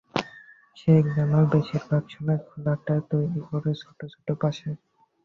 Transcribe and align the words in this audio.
শেখ 0.77 1.03
জামাল 1.15 1.43
বেশির 1.53 1.83
ভাগ 1.89 2.03
সময় 2.13 2.39
খেলাটা 2.45 2.95
তৈরি 3.11 3.41
করে 3.47 3.71
ছোট 3.81 3.99
ছোট 4.13 4.27
পাসে। 4.41 4.69